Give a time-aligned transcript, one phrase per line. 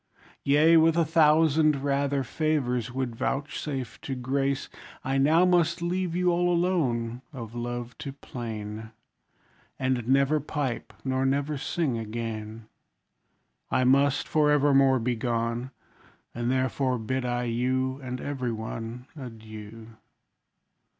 [0.43, 4.67] Yea, with a thousand rather favours, would vouchsafe to grace,
[5.03, 8.89] I now must leave you all alone, of love to plain;
[9.77, 12.65] And never pipe, nor never sing again!
[13.69, 15.69] I must, for evermore, be gone;
[16.33, 19.97] And therefore bid I you, And every one, Adieu!